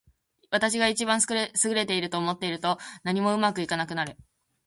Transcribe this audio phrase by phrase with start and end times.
[0.49, 1.21] 私が一番
[1.61, 4.17] 優れていると思っていると、何もうまくいかなくなる。